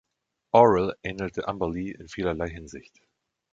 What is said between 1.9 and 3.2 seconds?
in vielerlei Hinsicht.